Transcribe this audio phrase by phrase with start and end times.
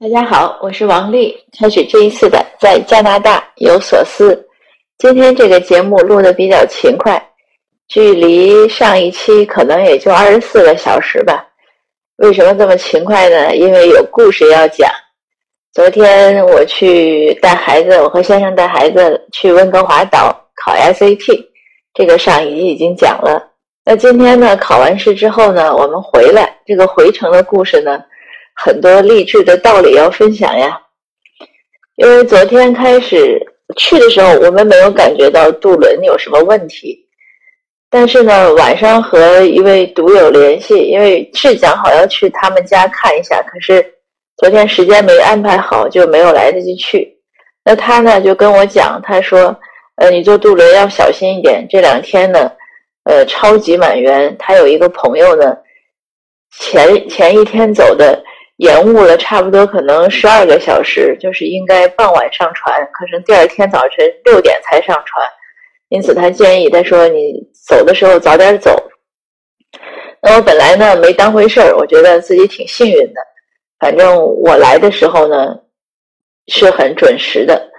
[0.00, 1.36] 大家好，我是王丽。
[1.58, 4.46] 开始这一次的在加拿大有所思。
[4.96, 7.20] 今天这个节目录的比较勤快，
[7.88, 11.44] 距离上一期可能也就二十四个小时吧。
[12.18, 13.56] 为什么这么勤快呢？
[13.56, 14.88] 因为有故事要讲。
[15.72, 20.28] 昨天我去带孩子，我和先生带孩子去温哥华岛
[20.64, 21.44] 考 SAT，
[21.92, 23.50] 这个上一集已经讲了。
[23.84, 28.00] 那今天呢，考完试之后呢，我们回来，这个回程的故事呢。
[28.60, 30.76] 很多励志的道理要分享呀，
[31.94, 33.40] 因为昨天开始
[33.76, 37.06] 去的时候，我们没有感觉到渡轮有什么问题，
[37.88, 43.94] 但是呢，晚上和一位独友联系，因为是讲好要去他们家看一下，可是
[44.38, 47.16] 昨天时间没安排好，就没有来得及去。
[47.64, 49.56] 那他呢就跟我讲，他说
[50.02, 52.50] ：“呃，你坐渡轮要小心一点，这两天呢，
[53.04, 54.34] 呃，超级满员。
[54.36, 55.56] 他有一个朋友呢，
[56.58, 58.20] 前前一天走的。”
[58.58, 65.24] 延误了差不多可能十二个小时，就是应该傍晚上船，可是第二天早晨六点才上船，
[65.90, 67.34] 因此他建议他说你
[67.66, 68.76] 走的时候早点走。
[70.20, 73.20] 那我本来呢没当回事儿，我觉得自己挺幸运的，
[73.78, 75.56] 反正我来的时候呢
[76.48, 77.70] 是很准时的。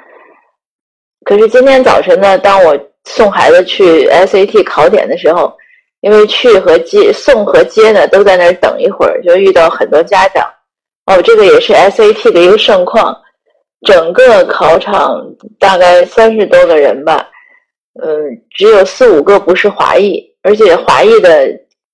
[1.26, 5.54] 可是今天早晨呢，当我送孩子去 SAT 考点的时候，
[6.00, 10.50] 因为去和接送和接呢都在那儿等一会儿，就遇到很多家长。
[11.10, 13.20] 哦，这个也是 SAT 的一个盛况，
[13.82, 15.20] 整个考场
[15.58, 17.28] 大概三十多个人吧，
[18.00, 18.08] 嗯，
[18.52, 21.50] 只有四五个不是华裔，而且华裔的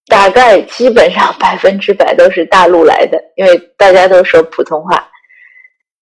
[0.07, 5.07] 大概基本上百分之百都是大陆来的，因为大家都说普通话。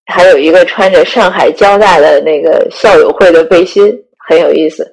[0.07, 3.95] 还有一个穿着上海交大的那个校友会的背心，
[4.27, 4.91] 很有意思。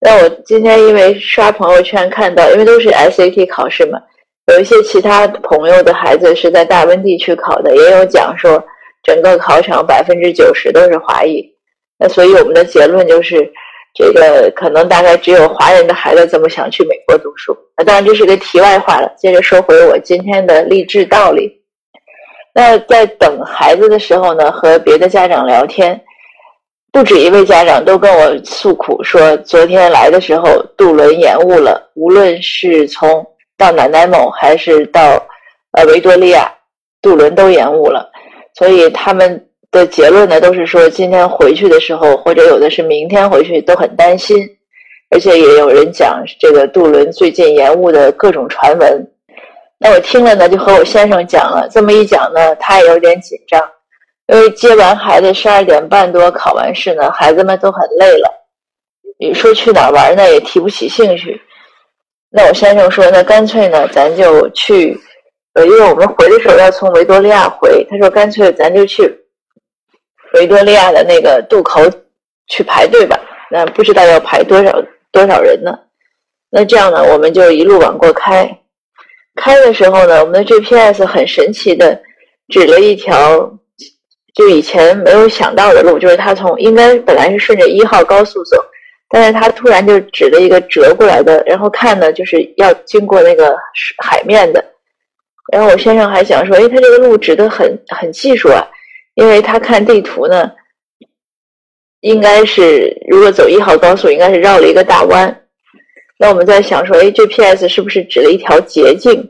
[0.00, 4.00] 那我今天因为刷朋友圈看到，因为都是 SAT 考试嘛。
[4.48, 8.62] 有一些其他朋友的孩子是在大温地区考的，也有讲说
[9.02, 11.44] 整个考场百分之九十都是华裔。
[11.98, 13.36] 那所以我们的结论就是，
[13.94, 17.56] 这个可能大概只有华人的孩子这么想去美国读书。
[17.76, 19.12] 那当然这是个题外话了。
[19.18, 21.52] 接着说回我今天的励志道理。
[22.54, 26.00] 那在等孩子的时候呢，和别的家长聊天，
[26.90, 33.24] 不止一位家长都跟我诉苦说，昨天来的时候渡轮延误了，无论是从
[33.58, 35.20] 到奶奶某还是到
[35.72, 36.50] 呃维多利亚，
[37.02, 38.08] 渡轮都延误了，
[38.54, 44.48] 所以他们的结论呢都是说今天回去的时候，或者有的是明天回去都很担心，
[45.10, 49.06] 而且也有人讲这个渡轮最近延误的各种传闻。
[49.80, 53.60] 那我听了呢，就和我先生讲了，这么一讲呢，他也有点紧张，
[54.28, 58.30] 因为接完孩子十二点半多考完试呢，孩子们都很累了，
[59.18, 61.40] 你说去哪玩呢，也提不起兴趣。
[62.30, 64.98] 那我先生说，那干脆呢，咱就去，
[65.54, 69.10] 呃，因为我们回的时候要从维多利亚回，他说干脆咱就去
[70.34, 71.80] 维多利亚的那个渡口
[72.48, 73.18] 去排队吧。
[73.50, 75.72] 那不知道要排多少多少人呢？
[76.50, 78.58] 那这样呢，我们就一路往过开。
[79.36, 81.98] 开的时候呢，我们的 GPS 很神奇的
[82.48, 83.50] 指了一条
[84.34, 88.62] 就以前没有想到的路，就是它从应该本来是顺着一号高速走。
[89.10, 93.56] 但是他突然就指了一个折过来的，然后看呢，就是要经过那个
[94.02, 94.62] 海面的。
[95.50, 98.62] 然后我先生还想说，哎，他这个路指的很很技术啊，
[99.14, 100.50] 因为他看地图呢，
[102.00, 105.42] 应该是如果走一号高速，应该是绕了一个大弯。
[106.18, 109.26] 那我们在想说，哎，GPS 是不是指了一条捷径？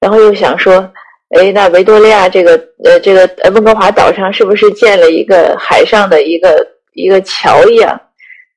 [0.00, 0.92] 然后又想说，
[1.30, 2.52] 哎，那维多利亚这个
[2.84, 7.98] 呃这个温哥华岛上是不是建了一个海上的一个一个桥一样？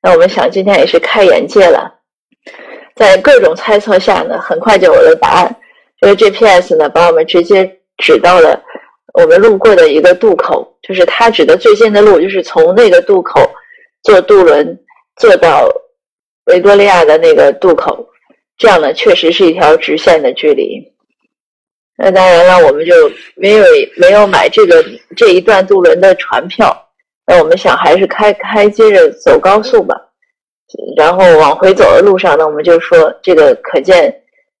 [0.00, 1.92] 那我们想，今天也是开眼界了。
[2.94, 5.56] 在各种猜测下呢，很快就有了答案。
[6.00, 8.60] 这个 GPS 呢，把我们直接指到了
[9.14, 13.40] 我们路过的一个渡口，就是它指的最近的路，就是从那个渡口
[14.02, 14.78] 坐渡轮
[15.16, 15.68] 坐到
[16.44, 18.08] 维多利亚的那个渡口。
[18.56, 20.92] 这样呢，确实是一条直线的距离。
[21.96, 23.64] 那当然了，我们就没有
[23.96, 24.84] 没有买这个
[25.16, 26.87] 这一段渡轮的船票。
[27.28, 29.94] 那我们想还是开开，接着走高速吧。
[30.96, 34.14] 然后往回走的路上呢，我们就说这个可见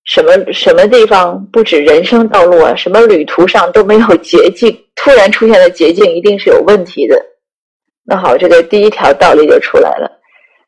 [0.04, 4.70] 什么什么地方不止人生道路啊，什么旅途上都没有捷径。
[4.96, 7.18] 突然出现的捷径一定是有问题的。
[8.04, 10.10] 那好，这个第一条道理就出来了。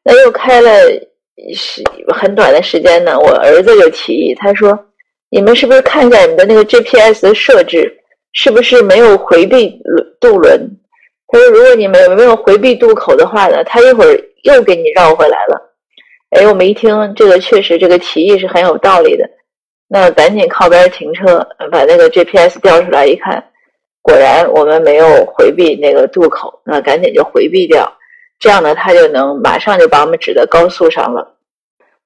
[0.03, 0.71] 那又开了
[1.55, 1.83] 时
[2.15, 4.79] 很短的时间呢，我儿子就提议，他说
[5.31, 7.93] ：“你们是不是看一下你们的那个 GPS 的设置，
[8.33, 9.79] 是不是没有回避
[10.19, 10.59] 渡轮？”
[11.33, 15.61] 他说：“如果你们没有回避渡口的话呢，他一会儿又给你绕回来了。”
[16.31, 19.29] 哎，我们一听，这个确实这个提议是很有道理的。
[19.89, 23.43] 那赶紧靠边停车，把那个 GPS 调出来一看，
[24.03, 27.93] 果然我们没有回避那个渡口，那赶紧就回避掉，
[28.39, 31.35] 这样呢，他就能马上就把我们指到高速上了。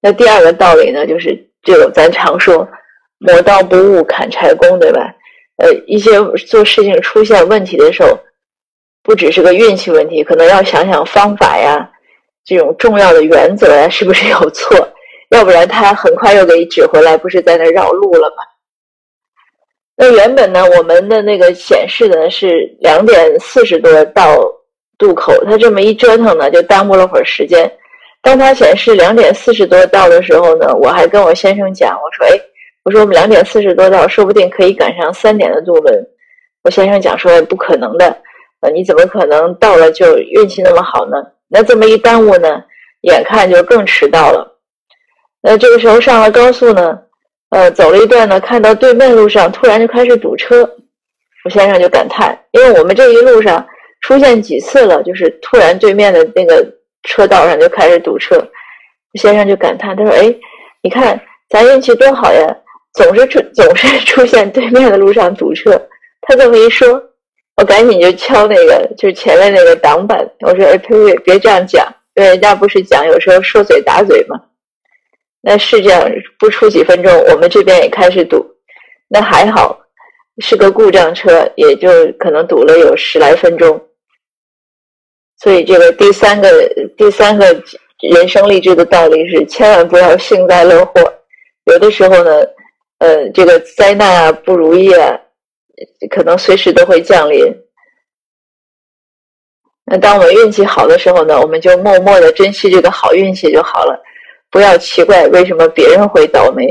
[0.01, 2.67] 那第二个道理呢，就是这个咱常说
[3.21, 5.15] “磨刀不误砍柴工”，对吧？
[5.57, 6.11] 呃，一些
[6.49, 8.19] 做事情出现问题的时候，
[9.05, 11.89] 不只是个运气问题，可能要想想方法呀，
[12.45, 14.77] 这种重要的原则呀，是不是有错？
[15.31, 18.37] 要不然他很快又给指回来，不是在那绕路了吗？
[19.97, 24.37] 那原本呢，我们的那个显示的是两点四十多到
[24.99, 27.71] 渡口，他这么一折腾呢，就耽误了会儿时间。
[28.23, 32.41] 当他显示两点四十多到的时候呢，我还跟我先生讲，我说：“哎。”
[32.85, 36.07] 我说我们两点四十多到，说不定可以赶上三点的渡轮。
[36.65, 38.15] 我先生讲说不可能的，
[38.65, 41.19] 呃，你怎么可能到了就运气那么好呢？
[41.49, 42.49] 那这么一耽误呢，
[43.03, 44.59] 眼看就更迟到了。
[45.43, 46.99] 那这个时候上了高速呢，
[47.51, 50.67] 呃，走了一段呢，看到对面路上突然就开始堵车，
[51.45, 53.67] 我先生就感叹，因为我们这一路上
[54.01, 56.67] 出现几次了，就是突然对面的那个
[57.03, 58.43] 车道上就开始堵车。
[59.21, 60.35] 先生就感叹，他说：“哎，
[60.83, 61.21] 你看
[61.51, 62.57] 咱运气多好呀！”
[62.95, 65.71] 总是出总是出现对面的路上堵车，
[66.23, 67.01] 他这么一说，
[67.57, 74.37] 我赶紧就敲那个就是前面那个挡板，我说：“哎，呸呸，别这样讲，因为人家不是讲有时候说嘴打嘴嘛。”
[75.41, 78.45] 那是这样，不出几分钟，我们这边也开始堵。
[79.09, 79.79] 那还好，
[80.39, 83.81] 是个故障车，也就可能堵了有十来分钟。
[85.39, 86.49] 所以这个第三个
[86.97, 87.47] 第三个
[88.13, 91.13] 人生励志的道理是：千万不要幸灾乐祸，
[91.67, 92.31] 有的时候呢。
[92.99, 95.21] 呃，这个灾难啊，不如意啊，
[96.11, 97.41] 可能随时都会降临。
[99.85, 104.03] 那当我们运气好的时候呢，我们就默默的珍惜这个好运气就好了，
[104.51, 106.65] 不要奇怪为什么别人会倒霉。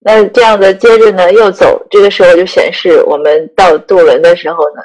[0.00, 4.82] 那这样的接着呢又走，这个时候就显示我们到渡轮的时候呢，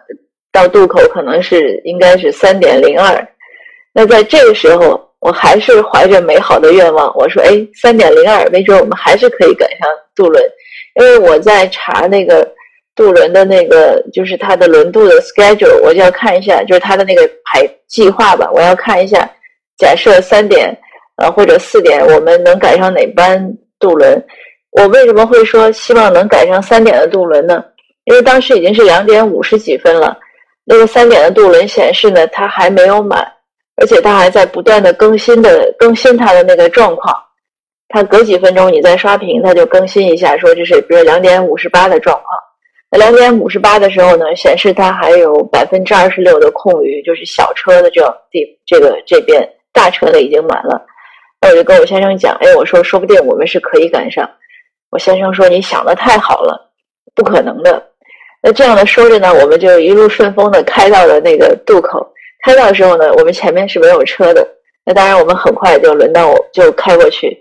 [0.52, 3.28] 到渡口可能是应该是三点零二。
[3.94, 5.10] 那在这个时候。
[5.26, 10.44] 我还是怀着美好的愿望，我说：“哎，三点零二，没准我们还是可以赶上渡轮。”
[11.00, 12.46] 因为我在查那个
[12.96, 18.50] 渡轮的那个，就是它的轮渡的 schedule，我就要看一下，就是它的那个排计划吧。
[18.54, 19.30] 我要看一下，
[19.78, 20.76] 假设三点
[21.18, 24.24] 呃或者四点，我们能赶上哪班渡轮？
[24.72, 27.64] 我为什么会说希望能赶上三点的渡轮呢？
[28.06, 30.18] 因为当时已经是两点五十几分了，
[30.66, 33.26] 那个三点的渡轮显示呢，它还没有满。
[33.76, 37.12] 而且它还在不断的更新的更新它的那个状况，
[37.90, 42.26] 它隔几分钟你再刷屏，它就更新一下，说这是比如两点五十八的状况。
[42.98, 48.02] 两点五十八的时候呢，显示它还有百分之二十六的空余，就是小车的这
[48.32, 50.82] 地这个这边大车的已经满了。
[51.42, 54.30] 那我就跟我先生讲，哎，我说说不定我们是可以赶上。
[54.92, 56.72] 我先生说你想的太好了，
[57.16, 57.84] 不可能的。
[58.42, 62.08] 那这样的说着呢，我们就一路顺风的开到了那个渡口。
[62.46, 64.48] 开到的时候呢，我们前面是没有车的。
[64.86, 67.40] 那当然，我们很快就轮到我，就开过去。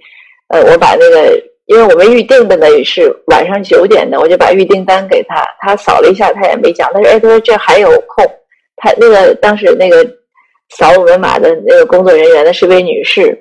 [0.48, 6.90] 呃，我把那个，因为我们预定的呢是晚上九点的，我就把预订单给他，他扫了一下，他也没讲。
[6.92, 8.24] 他说：“哎，他说这还有空。”
[8.76, 10.04] 他那个当时那个
[10.76, 13.36] 扫我们码的那个工作人员呢是位女士，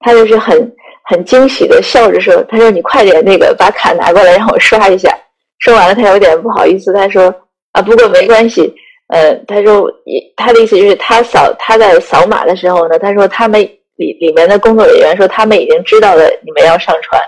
[0.00, 0.72] 她就是很
[1.04, 5.14] 很惊喜的笑着说：“他说你快点那个把卡拿过来让我刷一下。”
[5.60, 7.34] 说完了，他有点不好意思，他说
[7.72, 8.74] ：“啊，不过没关系。”
[9.12, 9.90] 呃，他说，
[10.36, 13.60] 他的意思就是他扫他在扫码的时候呢，他说他们
[13.96, 17.20] 里里面的工作人员说他们已经知道了你们要上船，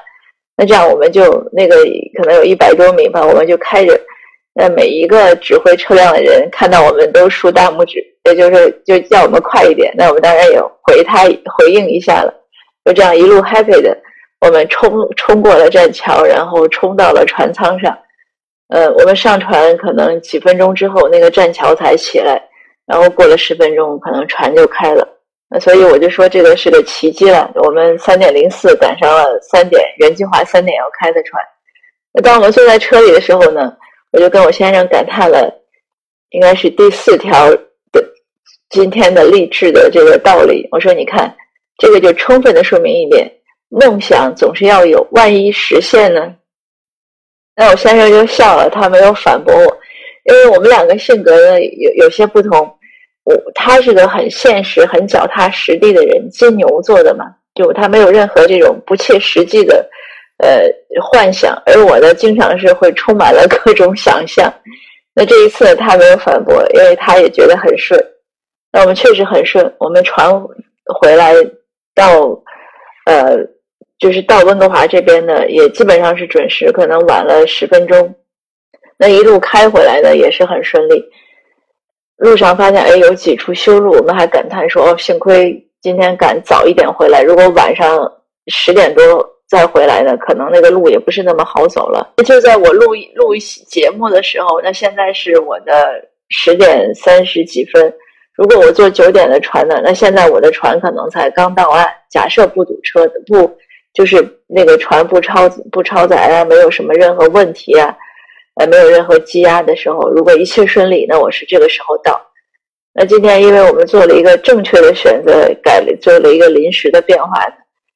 [0.63, 1.75] 那这样我们就那个
[2.17, 4.01] 可能有一百多名吧，我们就开着，
[4.55, 12.33] 那每一个指挥车辆的人看到我们都竖大拇指，也就是就叫我们快一点，那我们当然也回他回应一下了，
[12.85, 13.99] 就这样一路 happy 的，
[14.41, 17.99] 我们冲冲过了栈桥，然后冲到了船舱上。
[18.69, 22.41] 呃，我们上船可能几分钟之后，那个栈桥才起来，
[22.87, 25.09] 然后过了十分钟，可能船就开了。
[25.61, 27.51] 所以我就说这个是个奇迹了。
[27.57, 31.43] 我们三点零四赶上了三点原计划三点要开的船。
[32.13, 33.75] 那当我们坐在车里的时候呢，
[34.13, 35.53] 我就跟我先生感叹了，
[36.31, 37.51] 应该是第四条
[37.93, 38.05] 的
[38.71, 40.69] 今天的励志的这个道理。
[40.71, 41.35] 我说，你看，
[41.79, 43.31] 这个就充分的说明一点：
[43.69, 46.35] 梦想总是要有，万一实现呢？
[47.55, 49.79] 那我先生就笑了，他没有反驳我，
[50.25, 52.79] 因为我们两个性格呢有有些不同。
[53.25, 59.89] 我他是个很现实、很脚踏实地的人，金牛座的嘛，就他没有任何这种不切实际的
[60.39, 60.65] 呃
[61.01, 64.53] 幻想，而我呢，经常是会充满了各种想象。
[65.15, 67.99] 那这一次他没有反驳，因为他也觉得很顺。
[68.73, 70.31] 那我们确实很顺，我们船
[71.01, 71.35] 回来
[71.95, 72.43] 到
[73.07, 73.39] 呃。
[73.99, 78.13] 就是到温哥华这边呢，也基本上是准时，可能晚了十分钟。
[78.99, 81.05] 那一路开回来呢，也是很顺利。
[82.23, 88.11] 路上发现哎有几处修路，我们还感叹说哦，幸亏今天赶早一点回来，如果晚上
[88.47, 89.03] 十点多
[89.49, 92.15] 再回来呢，可能那个路也不是那么好走了。
[92.25, 93.37] 就在我录录
[93.67, 95.73] 节目的时候，那现在是我的
[96.31, 97.93] 十点三十几分。
[98.35, 101.87] 如果我坐九点的船呢，那现在我的船可能才刚到岸。
[102.09, 103.51] 假设不堵车，不
[103.93, 107.95] 就是那个船不超不超载啊，没有什么任何问题啊，
[108.61, 112.21] 呃，没有任何积压的时候，如果一切顺利，那我是这个时候到。
[112.95, 117.31] 那今天因为我们做了一个正确的选择，改了做了一个临时的变化，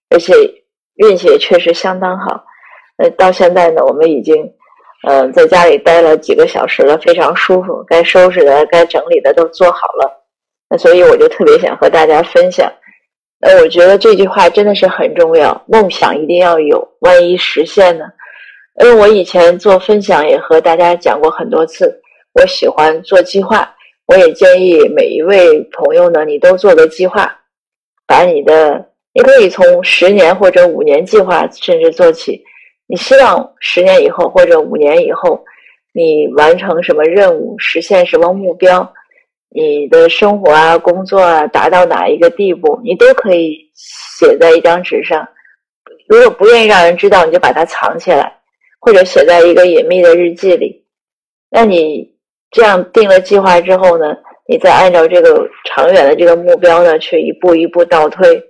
[0.09, 0.33] 而且
[0.95, 2.43] 运气也确实相当好。
[2.97, 4.51] 呃，到现在呢，我们已经
[5.07, 10.25] 呃在家里待了几个小时了，非常舒服，该收拾的、该整理的都做好了。
[10.71, 12.73] 那所以我就特别想和大家分享。
[13.41, 18.07] 呃，我觉得这句话真的是很重要，梦想一定要有，万一实现呢？
[18.83, 22.01] 因为我以前做分享也和大家讲过很多次，
[22.35, 23.75] 我喜欢做计划，
[24.07, 27.35] 我也建议每一位朋友呢，你都做个计划，
[28.07, 32.45] 把你的，你可以从十年或者五年计划甚至做起，
[32.87, 35.43] 你希望十年以后或者五年以后，
[35.93, 38.93] 你完成什么任务，实现什么目标。
[39.49, 45.27] 你的生活啊，工作啊，达到哪一个地步，你都可以写在一张纸上。
[46.09, 48.36] 如果不愿意让人知道，你就把它藏起来，
[48.87, 50.87] 或者写在一个隐秘的日记里。
[51.51, 52.09] 那你
[52.53, 54.17] 这样定了计划之后呢，
[54.47, 58.41] 你再按照这个长远的这个目标呢，去一步一步倒推，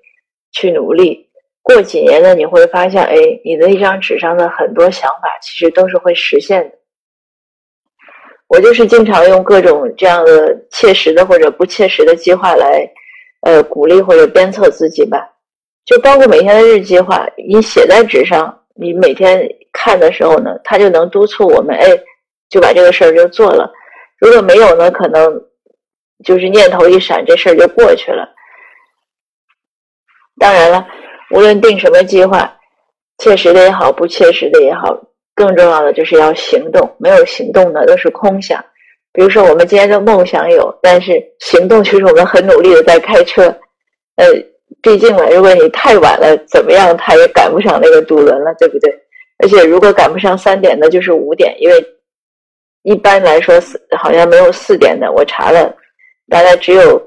[0.52, 1.26] 去努力。
[1.62, 6.76] 过几年呢，你会发现，哎，你的一张纸上的很多想法，其实都是会实现的。
[8.48, 12.86] 我就是经常用各种这样的切实的或者不切实的计划来，
[13.40, 15.26] 呃，鼓励或者鞭策自己吧。
[15.86, 21.86] 就包括每天的日计划，你写在纸上，你每天看的时候呢，它就能督促我们，哎，
[22.48, 23.70] 就把这个事儿就做了。
[24.18, 25.42] 如果没有呢，可能
[26.24, 28.28] 就是念头一闪，这事儿就过去了。
[30.38, 30.86] 当然了，
[31.34, 32.54] 无论定什么计划，
[33.18, 34.98] 切实的也好，不切实的也好。
[35.34, 38.64] 更重要的就是要行动，没有行动呢都是空想。
[39.12, 43.42] 比如说我们今天的梦想有，但是行动就是我们很努力的在开车。
[44.16, 44.26] 呃，
[44.82, 48.90] 毕竟嘛，如果你太晚了，怎么样，他也赶不上那个渡轮了，对不对？
[49.38, 51.86] 而且如果赶不上三点的，就是五点，因为
[52.82, 55.74] 一般来说四好像没有四点的，我查了，
[56.28, 57.00] 大概只有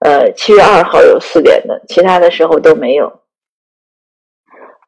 [0.00, 3.12] 呃七月二号有四点的，其他的时候都没有。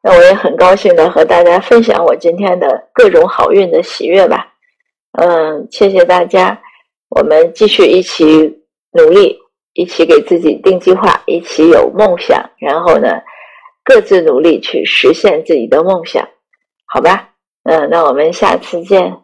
[0.03, 4.47] 那我也很高兴的和大家分享我今天的各种好运的喜悦吧，
[5.19, 6.59] 嗯，谢谢大家，
[7.09, 8.25] 我们继续一起
[8.93, 9.37] 努力，
[9.73, 13.21] 一起给自己定计划，一起有梦想，然后呢，
[13.83, 16.27] 各自努力去实现自己的梦想，
[16.85, 17.29] 好吧？
[17.63, 19.20] 嗯，那我们下次见。